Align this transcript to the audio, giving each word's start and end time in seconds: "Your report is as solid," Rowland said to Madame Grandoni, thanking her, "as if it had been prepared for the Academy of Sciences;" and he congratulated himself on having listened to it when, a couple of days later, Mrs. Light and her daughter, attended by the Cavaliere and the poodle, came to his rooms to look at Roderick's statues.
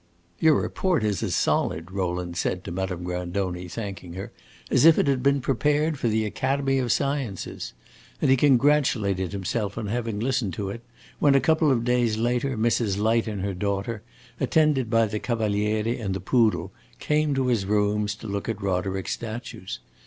"Your 0.39 0.55
report 0.59 1.03
is 1.03 1.21
as 1.21 1.35
solid," 1.35 1.91
Rowland 1.91 2.35
said 2.35 2.63
to 2.63 2.71
Madame 2.71 3.03
Grandoni, 3.03 3.67
thanking 3.67 4.13
her, 4.13 4.31
"as 4.71 4.83
if 4.83 4.97
it 4.97 5.05
had 5.05 5.21
been 5.21 5.41
prepared 5.41 5.99
for 5.99 6.07
the 6.07 6.25
Academy 6.25 6.79
of 6.79 6.91
Sciences;" 6.91 7.73
and 8.19 8.31
he 8.31 8.35
congratulated 8.35 9.31
himself 9.31 9.77
on 9.77 9.85
having 9.85 10.19
listened 10.19 10.55
to 10.55 10.71
it 10.71 10.81
when, 11.19 11.35
a 11.35 11.39
couple 11.39 11.69
of 11.69 11.85
days 11.85 12.17
later, 12.17 12.57
Mrs. 12.57 12.97
Light 12.97 13.27
and 13.27 13.43
her 13.43 13.53
daughter, 13.53 14.01
attended 14.39 14.89
by 14.89 15.05
the 15.05 15.19
Cavaliere 15.19 15.95
and 15.99 16.15
the 16.15 16.19
poodle, 16.19 16.71
came 16.97 17.35
to 17.35 17.45
his 17.45 17.67
rooms 17.67 18.15
to 18.15 18.27
look 18.27 18.49
at 18.49 18.59
Roderick's 18.59 19.11
statues. 19.11 19.77